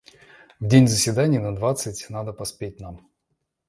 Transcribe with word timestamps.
В 0.59 0.65
день 0.67 0.87
заседаний 0.87 1.37
на 1.37 1.51
двадцать 1.55 2.09
надо 2.09 2.33
поспеть 2.33 2.79
нам. 2.79 3.07